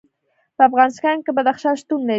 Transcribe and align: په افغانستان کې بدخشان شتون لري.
په 0.55 0.61
افغانستان 0.69 1.17
کې 1.23 1.31
بدخشان 1.37 1.75
شتون 1.81 1.99
لري. 2.03 2.09